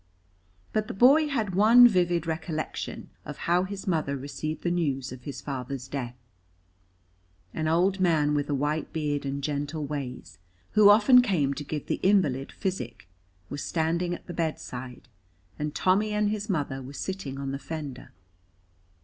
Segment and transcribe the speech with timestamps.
[0.73, 5.25] But the boy had one vivid recollection of how his mother received the news of
[5.25, 6.15] his father's death.
[7.53, 10.39] An old man with a white beard and gentle ways,
[10.71, 13.07] who often came to give the invalid physic,
[13.47, 15.07] was standing at the bedside,
[15.59, 18.09] and Tommy and his mother were sitting on the fender.